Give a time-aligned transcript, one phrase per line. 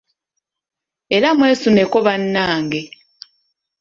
[1.15, 2.81] Era mwesuneko bannange.